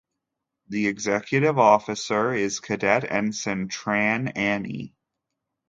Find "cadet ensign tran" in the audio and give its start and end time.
2.59-4.31